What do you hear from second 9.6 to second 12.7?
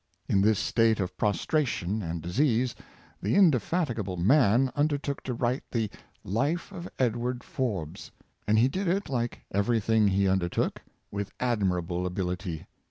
thing he undertook, with admirable ability.